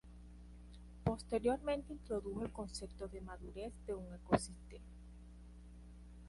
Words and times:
Posteriormente 1.03 1.93
introdujo 1.93 2.43
el 2.43 2.51
concepto 2.51 3.07
de 3.07 3.21
madurez 3.21 3.71
de 3.85 3.93
un 3.93 4.11
ecosistema. 4.15 4.89